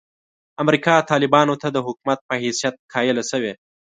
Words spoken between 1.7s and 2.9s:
د حکومت په حیثیت